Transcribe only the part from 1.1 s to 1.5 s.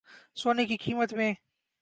میں